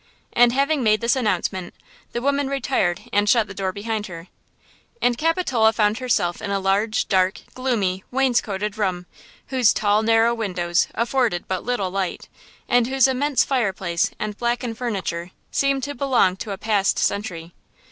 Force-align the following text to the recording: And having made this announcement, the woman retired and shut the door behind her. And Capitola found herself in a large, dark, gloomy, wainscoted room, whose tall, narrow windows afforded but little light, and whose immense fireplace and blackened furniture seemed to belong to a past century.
And 0.33 0.51
having 0.51 0.81
made 0.81 0.99
this 0.99 1.15
announcement, 1.15 1.75
the 2.11 2.23
woman 2.23 2.47
retired 2.47 3.01
and 3.13 3.29
shut 3.29 3.45
the 3.45 3.53
door 3.53 3.71
behind 3.71 4.07
her. 4.07 4.29
And 4.99 5.15
Capitola 5.15 5.73
found 5.73 5.99
herself 5.99 6.41
in 6.41 6.49
a 6.49 6.59
large, 6.59 7.07
dark, 7.07 7.41
gloomy, 7.53 8.03
wainscoted 8.09 8.79
room, 8.79 9.05
whose 9.49 9.73
tall, 9.73 10.01
narrow 10.01 10.33
windows 10.33 10.87
afforded 10.95 11.47
but 11.47 11.63
little 11.63 11.91
light, 11.91 12.29
and 12.67 12.87
whose 12.87 13.07
immense 13.07 13.43
fireplace 13.45 14.09
and 14.17 14.35
blackened 14.35 14.79
furniture 14.79 15.29
seemed 15.51 15.83
to 15.83 15.93
belong 15.93 16.35
to 16.37 16.49
a 16.49 16.57
past 16.57 16.97
century. 16.97 17.53